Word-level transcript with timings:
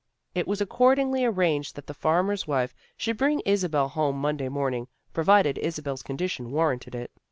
It 0.33 0.47
was 0.47 0.61
accordingly 0.61 1.23
arranged 1.25 1.75
that 1.75 1.85
the 1.85 1.93
farmer's 1.93 2.47
wife 2.47 2.73
should 2.97 3.17
bring 3.17 3.41
Isabel 3.41 3.87
home 3.89 4.17
Monday 4.17 4.49
morn 4.49 4.73
ing, 4.73 4.87
provided 5.13 5.59
Isabel's 5.59 6.01
condition 6.01 6.49
warranted 6.49 6.95
it. 6.95 7.11